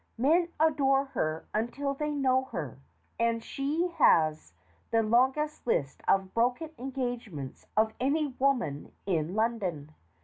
Men 0.17 0.47
adore 0.59 1.05
her 1.05 1.45
until 1.53 1.93
they 1.93 2.09
know 2.09 2.45
her, 2.45 2.79
and 3.19 3.43
she 3.43 3.89
has 3.99 4.55
the 4.89 5.03
longest 5.03 5.67
list 5.67 6.01
of 6.07 6.33
broken 6.33 6.71
engagements 6.79 7.67
of 7.77 7.93
any 7.99 8.25
woman 8.39 8.93
in 9.05 9.35
London. 9.35 9.93